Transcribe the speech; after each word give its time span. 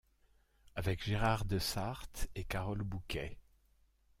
Avec 0.75 1.03
Gérard 1.03 1.45
Desarthe 1.45 2.27
et 2.33 2.43
Carole 2.43 2.81
Bouquet. 2.81 3.37